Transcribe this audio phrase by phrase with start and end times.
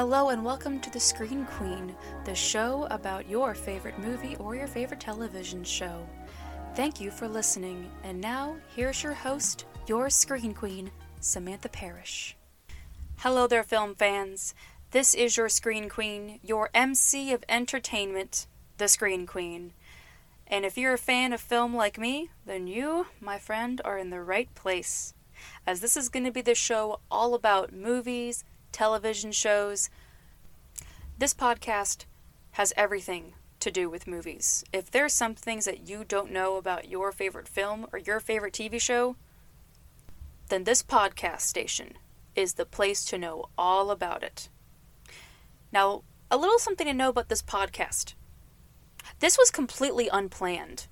[0.00, 1.94] Hello and welcome to The Screen Queen,
[2.24, 6.08] the show about your favorite movie or your favorite television show.
[6.74, 10.90] Thank you for listening, and now here's your host, your Screen Queen,
[11.20, 12.34] Samantha Parrish.
[13.18, 14.54] Hello there, film fans.
[14.90, 18.46] This is your Screen Queen, your MC of entertainment,
[18.78, 19.74] The Screen Queen.
[20.46, 24.08] And if you're a fan of film like me, then you, my friend, are in
[24.08, 25.12] the right place.
[25.66, 29.90] As this is going to be the show all about movies, television shows.
[31.18, 32.04] This podcast
[32.52, 34.64] has everything to do with movies.
[34.72, 38.54] If there's some things that you don't know about your favorite film or your favorite
[38.54, 39.16] TV show,
[40.48, 41.98] then this podcast station
[42.34, 44.48] is the place to know all about it.
[45.72, 48.14] Now, a little something to know about this podcast.
[49.18, 50.86] This was completely unplanned.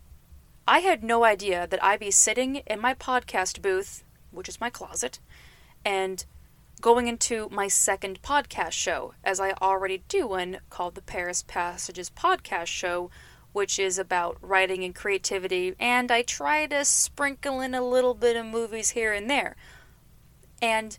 [0.67, 4.69] I had no idea that I'd be sitting in my podcast booth, which is my
[4.69, 5.19] closet,
[5.85, 6.25] and
[6.81, 12.11] going into my second podcast show, as I already do one called the Parrish Passages
[12.11, 13.11] Podcast Show,
[13.53, 18.37] which is about writing and creativity, and I try to sprinkle in a little bit
[18.37, 19.57] of movies here and there.
[20.63, 20.99] And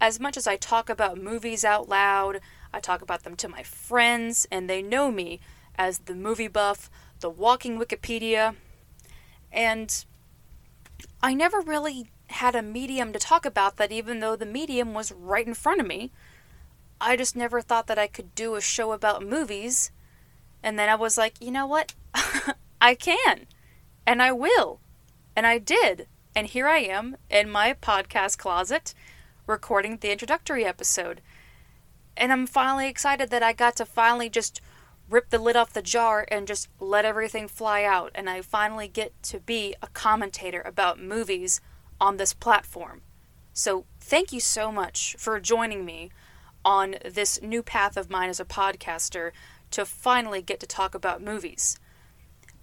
[0.00, 2.40] as much as I talk about movies out loud,
[2.72, 5.40] I talk about them to my friends, and they know me
[5.76, 8.56] as the movie buff, the walking Wikipedia,
[9.52, 10.04] and
[11.22, 15.12] I never really had a medium to talk about that, even though the medium was
[15.12, 16.12] right in front of me.
[17.00, 19.90] I just never thought that I could do a show about movies.
[20.62, 21.94] And then I was like, you know what?
[22.80, 23.46] I can.
[24.06, 24.80] And I will.
[25.34, 26.06] And I did.
[26.34, 28.94] And here I am in my podcast closet
[29.46, 31.20] recording the introductory episode.
[32.16, 34.60] And I'm finally excited that I got to finally just
[35.08, 38.12] rip the lid off the jar and just let everything fly out.
[38.14, 41.60] And I finally get to be a commentator about movies
[42.00, 43.02] on this platform.
[43.52, 46.10] So, thank you so much for joining me
[46.64, 49.32] on this new path of mine as a podcaster
[49.70, 51.78] to finally get to talk about movies.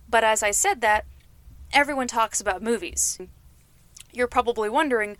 [0.10, 1.06] But as I said that,
[1.74, 3.20] everyone talks about movies.
[4.14, 5.18] You're probably wondering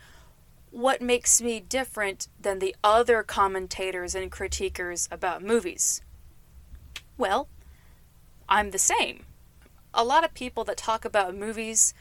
[0.72, 6.02] what makes me different than the other commentators and critiquers about movies.
[7.18, 7.48] Well,
[8.50, 9.26] I'm the same.
[9.94, 11.94] A lot of people that talk about movies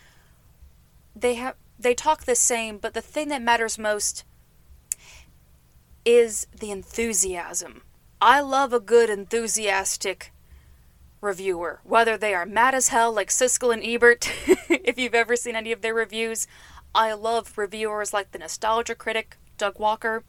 [1.18, 4.24] they have they talk the same, but the thing that matters most
[6.04, 7.82] is the enthusiasm.
[8.20, 10.32] I love a good enthusiastic
[11.20, 14.30] reviewer, whether they are mad as hell like Siskel and Ebert,
[14.68, 16.46] if you've ever seen any of their reviews.
[16.94, 20.24] I love reviewers like the Nostalgia Critic, Doug Walker,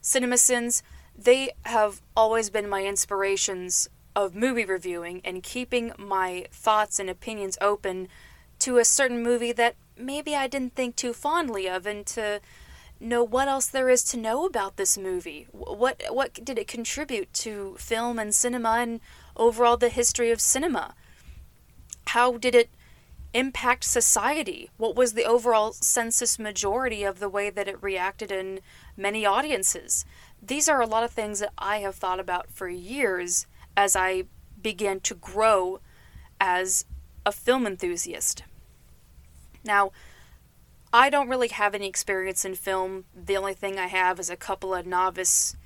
[0.00, 0.82] CinemaSins.
[1.16, 7.58] They have always been my inspirations of movie reviewing and keeping my thoughts and opinions
[7.60, 8.08] open
[8.62, 12.40] to a certain movie that maybe I didn't think too fondly of and to
[13.00, 15.48] know what else there is to know about this movie.
[15.50, 19.00] What what did it contribute to film and cinema and
[19.36, 20.94] overall the history of cinema?
[22.08, 22.70] How did it
[23.34, 24.70] impact society?
[24.76, 28.60] What was the overall census majority of the way that it reacted in
[28.96, 30.04] many audiences?
[30.40, 33.46] These are a lot of things that I have thought about for years
[33.76, 34.24] as I
[34.60, 35.80] began to grow
[36.40, 36.84] as
[37.24, 38.44] a film enthusiast.
[39.64, 39.92] Now,
[40.92, 43.04] I don't really have any experience in film.
[43.14, 45.56] The only thing I have is a couple of novice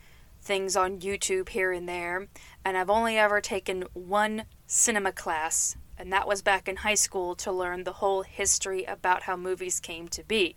[0.40, 2.28] things on YouTube here and there,
[2.64, 7.34] and I've only ever taken one cinema class, and that was back in high school
[7.36, 10.54] to learn the whole history about how movies came to be.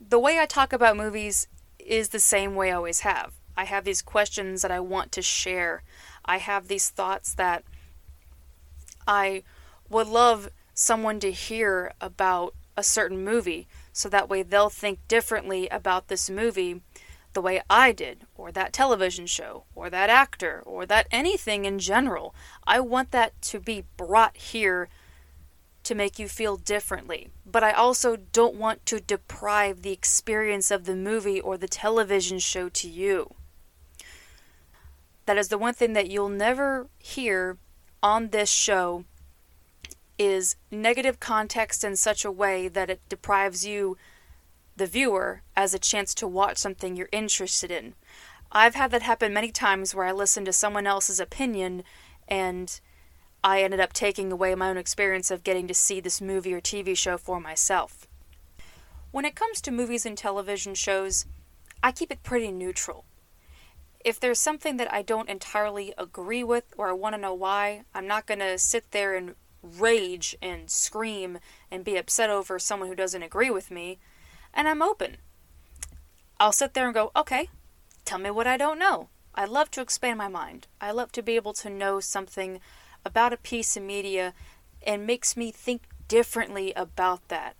[0.00, 1.46] The way I talk about movies
[1.78, 3.34] is the same way I always have.
[3.56, 5.84] I have these questions that I want to share.
[6.24, 7.62] I have these thoughts that
[9.06, 9.44] I
[9.88, 15.68] would love someone to hear about a certain movie so that way they'll think differently
[15.68, 16.82] about this movie
[17.32, 21.80] the way I did, or that television show, or that actor, or that anything in
[21.80, 22.32] general.
[22.64, 24.88] I want that to be brought here
[25.82, 27.28] to make you feel differently.
[27.44, 32.38] But I also don't want to deprive the experience of the movie or the television
[32.38, 33.34] show to you.
[35.26, 37.58] That is the one thing that you'll never hear
[38.02, 39.04] on this show
[40.18, 43.96] is negative context in such a way that it deprives you,
[44.76, 47.94] the viewer, as a chance to watch something you're interested in.
[48.52, 51.82] I've had that happen many times where I listened to someone else's opinion
[52.28, 52.80] and
[53.42, 56.60] I ended up taking away my own experience of getting to see this movie or
[56.60, 58.06] TV show for myself.
[59.10, 61.26] When it comes to movies and television shows,
[61.82, 63.04] I keep it pretty neutral.
[64.04, 67.84] If there's something that I don't entirely agree with or I want to know why,
[67.94, 69.34] I'm not going to sit there and
[69.64, 71.38] rage and scream
[71.70, 73.98] and be upset over someone who doesn't agree with me,
[74.52, 75.16] and I'm open.
[76.38, 77.48] I'll sit there and go, okay,
[78.04, 79.08] tell me what I don't know.
[79.34, 80.66] I love to expand my mind.
[80.80, 82.60] I love to be able to know something
[83.04, 84.34] about a piece of media
[84.86, 87.56] and makes me think differently about that.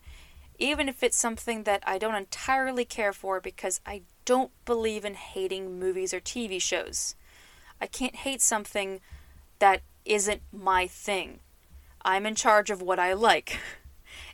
[0.59, 5.15] Even if it's something that I don't entirely care for because I don't believe in
[5.15, 7.17] hating movies or TV shows.
[7.81, 9.01] I can't hate something
[9.59, 11.41] that isn't my thing.
[12.05, 13.59] I'm in charge of what I like.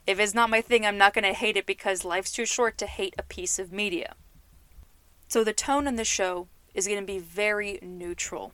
[0.06, 2.76] If it's not my thing, I'm not going to hate it because life's too short
[2.78, 4.14] to hate a piece of media.
[5.28, 8.52] So the tone in the show is going to be very neutral.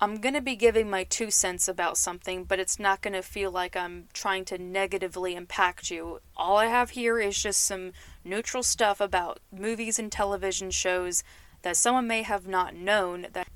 [0.00, 3.22] I'm going to be giving my two cents about something, but it's not going to
[3.22, 6.20] feel like I'm trying to negatively impact you.
[6.36, 11.24] All I have here is just some neutral stuff about movies and television shows
[11.62, 13.48] that someone may have not known that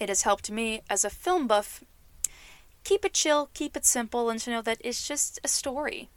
[0.00, 1.84] it has helped me as a film buff
[2.84, 6.08] keep it chill, keep it simple, and to know that it's just a story.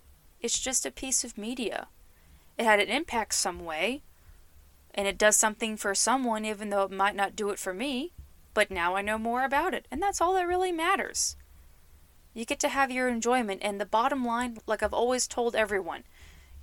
[0.41, 1.87] It's just a piece of media.
[2.57, 4.03] It had an impact some way,
[4.93, 8.13] and it does something for someone, even though it might not do it for me.
[8.53, 11.35] But now I know more about it, and that's all that really matters.
[12.33, 16.03] You get to have your enjoyment, and the bottom line, like I've always told everyone,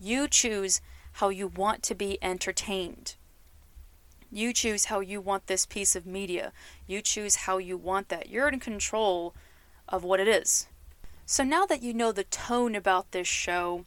[0.00, 0.80] you choose
[1.14, 3.16] how you want to be entertained.
[4.30, 6.52] You choose how you want this piece of media.
[6.86, 8.30] You choose how you want that.
[8.30, 9.34] You're in control
[9.92, 10.66] of what it is.
[11.26, 13.84] So now that you know the tone about this show,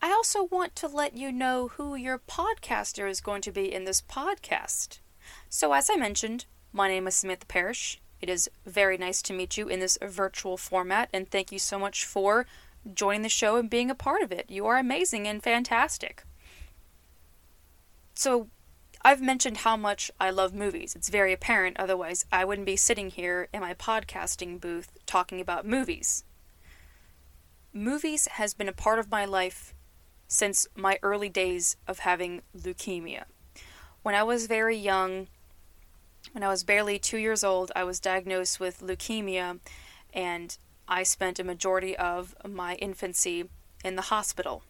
[0.00, 3.84] I also want to let you know who your podcaster is going to be in
[3.84, 5.00] this podcast.
[5.48, 8.00] So, as I mentioned, my name is Samantha Parrish.
[8.20, 11.78] It is very nice to meet you in this virtual format, and thank you so
[11.78, 12.46] much for
[12.94, 14.46] joining the show and being a part of it.
[14.48, 16.22] You are amazing and fantastic.
[18.14, 18.48] So,
[19.06, 20.96] I've mentioned how much I love movies.
[20.96, 25.64] It's very apparent, otherwise, I wouldn't be sitting here in my podcasting booth talking about
[25.64, 26.24] movies.
[27.72, 29.74] Movies has been a part of my life
[30.26, 33.26] since my early days of having leukemia.
[34.02, 35.28] When I was very young,
[36.32, 39.60] when I was barely two years old, I was diagnosed with leukemia,
[40.12, 43.50] and I spent a majority of my infancy
[43.84, 44.64] in the hospital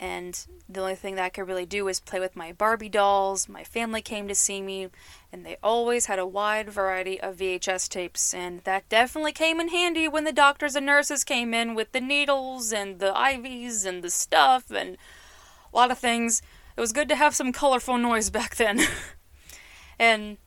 [0.00, 3.48] and the only thing that I could really do was play with my Barbie dolls.
[3.48, 4.88] My family came to see me,
[5.32, 9.68] and they always had a wide variety of VHS tapes, and that definitely came in
[9.68, 14.04] handy when the doctors and nurses came in with the needles and the IVs and
[14.04, 14.96] the stuff and
[15.72, 16.42] a lot of things.
[16.76, 18.80] It was good to have some colorful noise back then.
[19.98, 20.38] and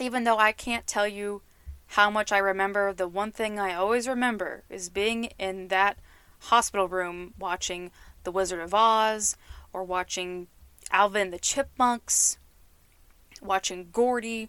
[0.00, 1.42] even though I can't tell you
[1.88, 5.98] how much I remember, the one thing I always remember is being in that
[6.46, 7.92] hospital room watching
[8.24, 9.36] the Wizard of Oz,
[9.72, 10.48] or watching
[10.90, 12.38] Alvin the Chipmunks,
[13.40, 14.48] watching Gordy,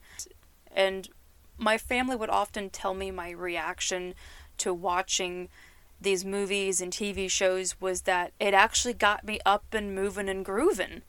[0.71, 1.09] and
[1.57, 4.13] my family would often tell me my reaction
[4.57, 5.49] to watching
[6.01, 10.43] these movies and TV shows was that it actually got me up and moving and
[10.43, 11.01] grooving.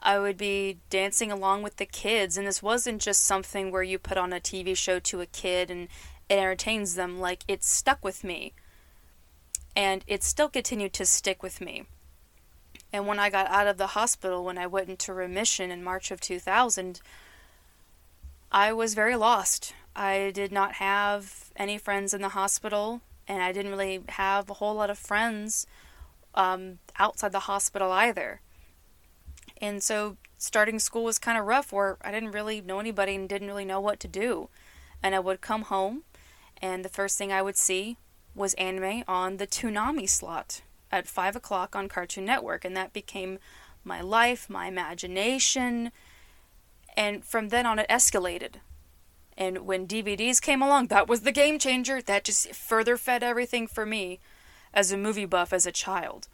[0.00, 3.98] I would be dancing along with the kids, and this wasn't just something where you
[3.98, 5.88] put on a TV show to a kid and
[6.28, 8.52] it entertains them, like it stuck with me
[9.78, 11.84] and it still continued to stick with me.
[12.92, 16.10] And when I got out of the hospital, when I went into remission in March
[16.10, 17.00] of 2000,
[18.50, 19.74] I was very lost.
[19.94, 24.54] I did not have any friends in the hospital, and I didn't really have a
[24.54, 25.64] whole lot of friends
[26.34, 28.40] um, outside the hospital either.
[29.60, 33.28] And so starting school was kind of rough where I didn't really know anybody and
[33.28, 34.48] didn't really know what to do.
[35.04, 36.02] And I would come home,
[36.60, 37.96] and the first thing I would see
[38.38, 43.38] was anime on the Toonami slot at 5 o'clock on Cartoon Network, and that became
[43.84, 45.90] my life, my imagination,
[46.96, 48.56] and from then on it escalated.
[49.36, 52.02] And when DVDs came along, that was the game changer.
[52.02, 54.18] That just further fed everything for me
[54.74, 56.26] as a movie buff as a child.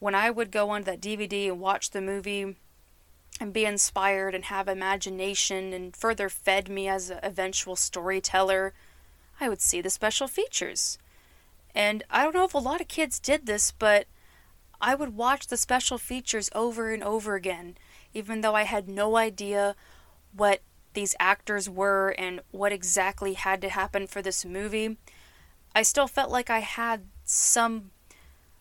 [0.00, 2.56] When I would go on that DVD and watch the movie
[3.40, 8.74] and be inspired and have imagination and further fed me as an eventual storyteller,
[9.40, 10.98] I would see the special features.
[11.74, 14.06] And I don't know if a lot of kids did this, but
[14.80, 17.76] I would watch the special features over and over again,
[18.12, 19.74] even though I had no idea
[20.36, 20.60] what
[20.94, 24.96] these actors were and what exactly had to happen for this movie.
[25.74, 27.90] I still felt like I had some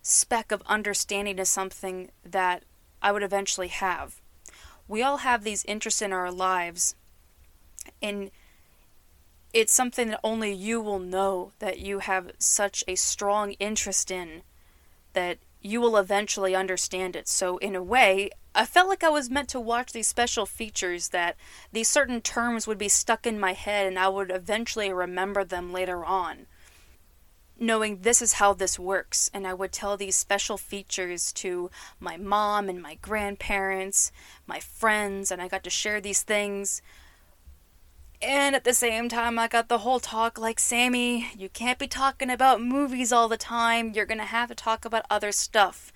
[0.01, 2.63] speck of understanding to something that
[3.01, 4.21] I would eventually have.
[4.87, 6.95] We all have these interests in our lives,
[8.01, 8.31] and
[9.53, 14.41] it's something that only you will know that you have such a strong interest in
[15.13, 17.27] that you will eventually understand it.
[17.27, 21.09] So, in a way, I felt like I was meant to watch these special features
[21.09, 21.37] that
[21.71, 25.71] these certain terms would be stuck in my head and I would eventually remember them
[25.71, 26.47] later on.
[27.59, 29.29] knowing this is how this works.
[29.33, 31.69] And I would tell these special features to
[31.99, 34.11] my mom and my grandparents,
[34.47, 36.81] my friends, and I got to share these things.
[38.23, 41.87] And at the same time, I got the whole talk like, Sammy, you can't be
[41.87, 43.91] talking about movies all the time.
[43.93, 45.91] You're gonna have to talk about other stuff.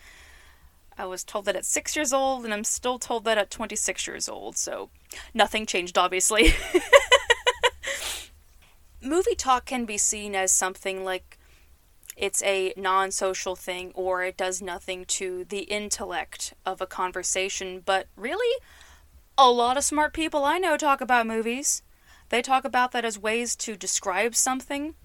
[0.97, 4.07] I was told that at six years old, and I'm still told that at 26
[4.07, 4.89] years old, so
[5.33, 6.53] nothing changed, obviously.
[9.01, 11.37] Movie talk can be seen as something like
[12.17, 17.83] it's a non social thing or it does nothing to the intellect of a conversation,
[17.85, 18.57] but really,
[19.37, 21.83] a lot of smart people I know talk about movies.
[22.29, 24.95] They talk about that as ways to describe something.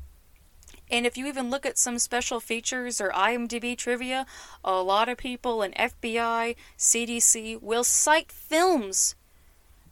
[0.91, 4.26] And if you even look at some special features or IMDb trivia,
[4.62, 9.14] a lot of people in FBI, CDC will cite films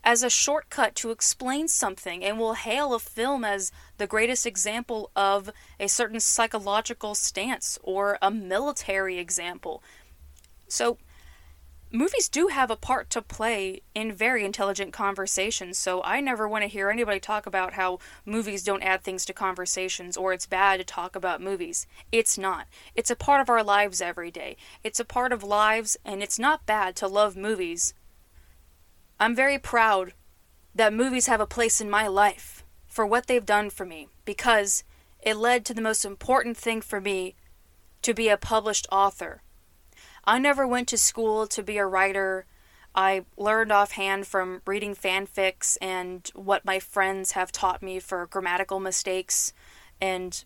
[0.02, 5.10] as a shortcut to explain something and will hail a film as the greatest example
[5.14, 9.82] of a certain psychological stance or a military example.
[10.68, 10.98] So,
[11.92, 16.62] movies do have a part to play in very intelligent conversations, so I never want
[16.62, 20.78] to hear anybody talk about how movies don't add things to conversations or it's bad
[20.78, 21.86] to talk about movies.
[22.12, 22.66] It's not.
[22.94, 24.56] It's a part of our lives every day.
[24.84, 27.94] It's a part of lives, and it's not bad to love movies
[29.22, 30.14] I'm very proud
[30.74, 34.82] that movies have a place in my life for what they've done for me because
[35.20, 37.34] it led to the most important thing for me
[38.00, 39.42] to be a published author.
[40.24, 42.46] I never went to school to be a writer.
[42.94, 48.80] I learned offhand from reading fanfics and what my friends have taught me for grammatical
[48.80, 49.52] mistakes
[50.00, 50.44] and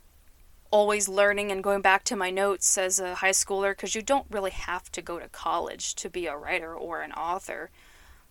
[0.70, 4.26] always learning and going back to my notes as a high schooler because you don't
[4.30, 7.70] really have to go to college to be a writer or an author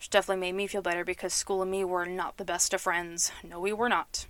[0.03, 2.81] which definitely made me feel better because school and me were not the best of
[2.81, 3.31] friends.
[3.41, 4.25] No, we were not.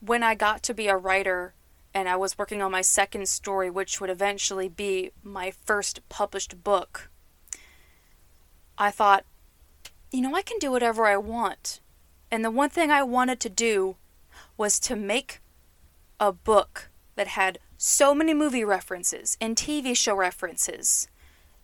[0.00, 1.52] When I got to be a writer
[1.96, 6.62] and I was working on my second story, which would eventually be my first published
[6.62, 7.08] book,
[8.76, 9.24] I thought,
[10.12, 11.80] you know, I can do whatever I want.
[12.30, 13.96] And the one thing I wanted to do
[14.58, 15.40] was to make
[16.20, 21.08] a book that had so many movie references and TV show references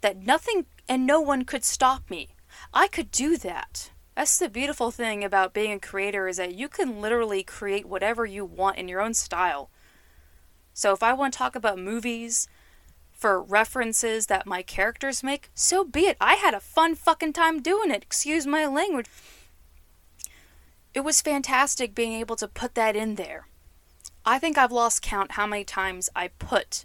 [0.01, 2.29] that nothing and no one could stop me.
[2.73, 3.91] I could do that.
[4.17, 8.25] That's the beautiful thing about being a creator is that you can literally create whatever
[8.25, 9.69] you want in your own style.
[10.75, 12.49] So if I want to talk about movies
[13.13, 16.17] for references that my characters make, so be it.
[16.21, 18.03] I had a fun fucking time doing it.
[18.03, 19.07] Excuse my language.
[20.95, 23.47] It was fantastic being able to put that in there.
[24.25, 26.85] I think I've lost count how many times I put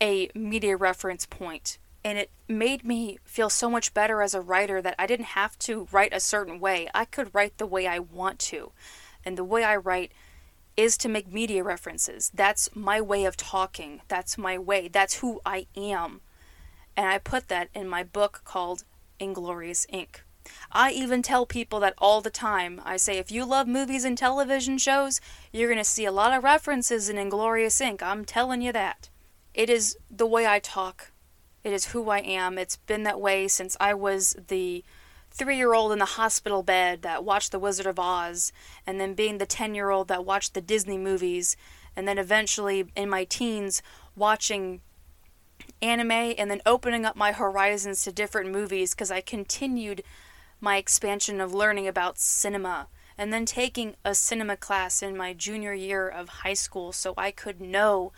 [0.00, 4.80] a media reference point and it made me feel so much better as a writer
[4.80, 6.88] that I didn't have to write a certain way.
[6.94, 8.70] I could write the way I want to.
[9.24, 10.12] And the way I write
[10.76, 12.30] is to make media references.
[12.34, 14.02] That's my way of talking.
[14.08, 14.88] That's my way.
[14.88, 16.20] That's who I am.
[16.96, 18.84] And I put that in my book called
[19.18, 20.22] Inglorious Ink.
[20.70, 22.80] I even tell people that all the time.
[22.84, 25.20] I say, if you love movies and television shows,
[25.52, 28.02] you're going to see a lot of references in Inglorious Ink.
[28.02, 29.08] I'm telling you that.
[29.54, 31.12] It is the way I talk.
[31.64, 32.58] It is who I am.
[32.58, 34.84] It's been that way since I was the
[35.36, 38.52] three year old in the hospital bed that watched The Wizard of Oz,
[38.86, 41.56] and then being the 10 year old that watched the Disney movies,
[41.94, 43.82] and then eventually in my teens
[44.14, 44.80] watching
[45.82, 50.02] anime and then opening up my horizons to different movies because I continued
[50.60, 52.88] my expansion of learning about cinema
[53.18, 57.30] and then taking a cinema class in my junior year of high school so I
[57.30, 58.12] could know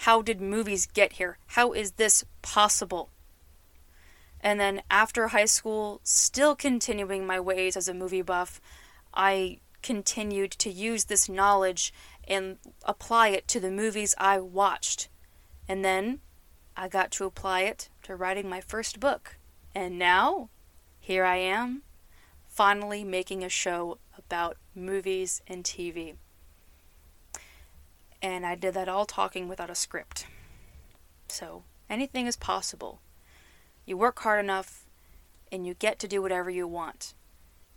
[0.00, 1.38] how did movies get here?
[1.48, 3.10] How is this possible?
[4.46, 8.60] And then after high school, still continuing my ways as a movie buff,
[9.12, 11.92] I continued to use this knowledge
[12.28, 15.08] and apply it to the movies I watched.
[15.66, 16.20] And then
[16.76, 19.36] I got to apply it to writing my first book.
[19.74, 20.48] And now,
[21.00, 21.82] here I am,
[22.46, 26.14] finally making a show about movies and TV
[28.22, 30.26] and I did that all talking without a script.
[31.28, 33.00] So, anything is possible.
[33.86, 34.84] You work hard enough
[35.50, 37.14] and you get to do whatever you want.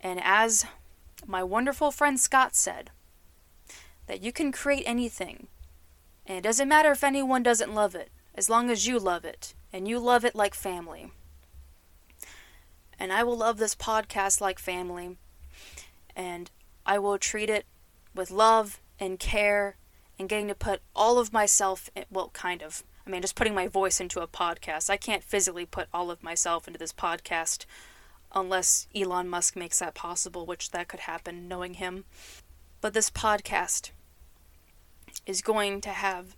[0.00, 0.66] And as
[1.26, 2.90] my wonderful friend Scott said,
[4.06, 5.46] that you can create anything.
[6.26, 9.54] And it doesn't matter if anyone doesn't love it, as long as you love it,
[9.72, 11.12] and you love it like family.
[12.98, 15.16] And I will love this podcast like family,
[16.16, 16.50] and
[16.84, 17.66] I will treat it
[18.14, 19.76] with love and care
[20.18, 22.82] and getting to put all of myself, in, well, kind of.
[23.06, 24.90] I mean, just putting my voice into a podcast.
[24.90, 27.64] I can't physically put all of myself into this podcast
[28.32, 32.04] unless Elon Musk makes that possible, which that could happen knowing him.
[32.80, 33.90] But this podcast
[35.26, 36.36] is going to have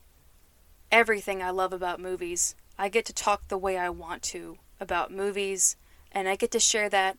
[0.91, 2.55] everything I love about movies.
[2.79, 5.77] I get to talk the way I want to about movies,
[6.11, 7.17] and I get to share that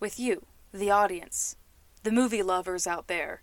[0.00, 1.56] with you, the audience,
[2.02, 3.42] the movie lovers out there.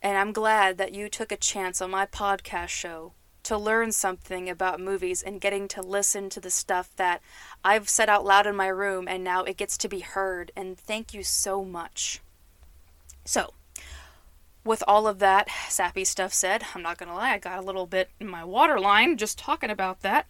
[0.00, 3.12] And I'm glad that you took a chance on my podcast show
[3.44, 7.20] to learn something about movies and getting to listen to the stuff that
[7.64, 10.52] I've said out loud in my room and now it gets to be heard.
[10.56, 12.20] And thank you so much.
[13.24, 13.54] So,
[14.64, 17.86] with all of that sappy stuff said, I'm not gonna lie, I got a little
[17.86, 20.26] bit in my waterline just talking about that.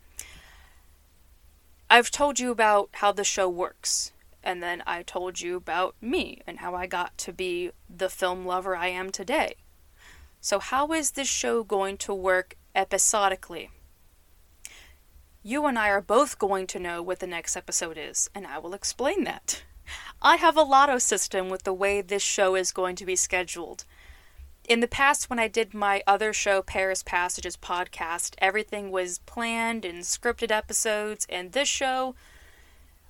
[1.90, 6.40] I've told you about how the show works, and then I told you about me
[6.46, 9.56] and how I got to be the film lover I am today.
[10.40, 13.70] So, how is this show going to work episodically?
[15.42, 18.58] You and I are both going to know what the next episode is, and I
[18.58, 19.64] will explain that.
[20.22, 23.84] I have a lotto system with the way this show is going to be scheduled
[24.68, 29.84] in the past, when I did my other show, Parrish Passages podcast, everything was planned
[29.84, 31.26] and scripted episodes.
[31.28, 32.14] And this show,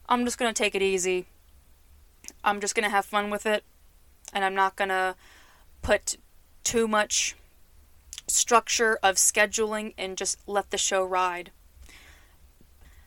[0.08, 1.26] I'm just going to take it easy.
[2.42, 3.64] I'm just going to have fun with it.
[4.32, 5.14] And I'm not going to
[5.82, 6.16] put
[6.64, 7.36] too much
[8.28, 11.50] structure of scheduling and just let the show ride.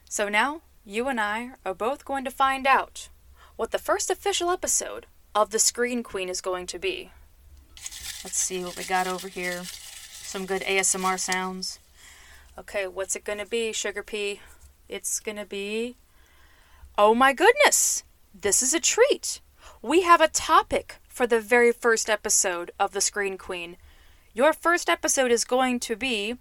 [0.09, 3.09] So now, you and I are both going to find out
[3.55, 7.11] what the first official episode of The Screen Queen is going to be.
[8.23, 9.63] Let's see what we got over here.
[9.65, 11.79] Some good ASMR sounds.
[12.57, 14.41] Okay, what's it gonna be, Sugar Pea?
[14.87, 15.97] It's gonna be.
[16.97, 18.03] Oh my goodness!
[18.33, 19.41] This is a treat!
[19.81, 23.77] We have a topic for the very first episode of The Screen Queen.
[24.35, 26.35] Your first episode is going to be.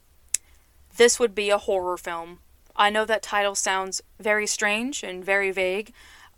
[0.96, 2.40] This would be a horror film.
[2.76, 5.94] I know that title sounds very strange and very vague,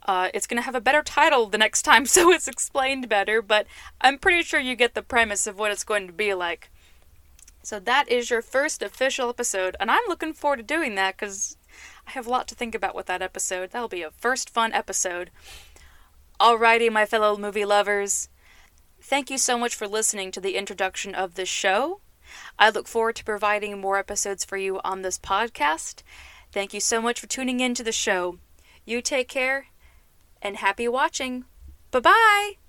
[0.07, 3.43] uh, it's going to have a better title the next time, so it's explained better,
[3.43, 3.67] but
[4.01, 6.71] I'm pretty sure you get the premise of what it's going to be like.
[7.63, 11.57] So that is your first official episode, and I'm looking forward to doing that because
[12.07, 13.71] I have a lot to think about with that episode.
[13.71, 15.31] That'll be a first fun episode.
[16.39, 18.29] Alrighty, my fellow movie lovers.
[19.09, 22.01] Thank you so much for listening to the introduction of this show.
[22.59, 26.03] I look forward to providing more episodes for you on this podcast.
[26.51, 28.41] Thank you so much for tuning in to the show.
[28.85, 29.67] You take care
[30.43, 31.45] and happy watching.
[31.93, 32.66] Bye bye!